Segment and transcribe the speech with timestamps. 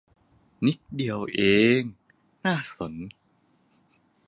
[0.65, 1.19] นิดเดียว
[2.45, 2.93] น่าสน